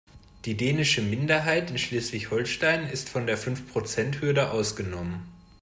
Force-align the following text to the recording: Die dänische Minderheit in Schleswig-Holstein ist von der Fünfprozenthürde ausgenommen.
Die 0.45 0.57
dänische 0.57 1.03
Minderheit 1.03 1.69
in 1.69 1.77
Schleswig-Holstein 1.77 2.87
ist 2.89 3.07
von 3.07 3.27
der 3.27 3.37
Fünfprozenthürde 3.37 4.49
ausgenommen. 4.49 5.27